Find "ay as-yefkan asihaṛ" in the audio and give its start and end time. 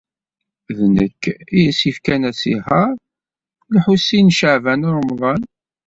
1.53-2.91